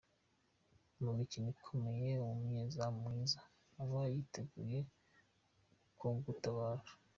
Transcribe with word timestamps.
Mu 1.03 1.11
mikino 1.17 1.45
ikomeye 1.55 2.11
umunyezamu 2.25 2.99
mwiza 3.05 3.39
aba 3.81 4.01
yiteguye 4.13 4.79
kugutabara. 5.99 6.87